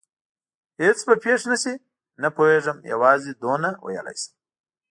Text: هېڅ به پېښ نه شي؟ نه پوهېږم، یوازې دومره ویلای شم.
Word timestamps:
هېڅ 0.81 0.97
به 1.07 1.13
پېښ 1.23 1.41
نه 1.51 1.57
شي؟ 1.63 1.73
نه 2.21 2.29
پوهېږم، 2.35 2.77
یوازې 2.91 3.31
دومره 3.41 3.69
ویلای 3.85 4.15
شم. 4.21 4.33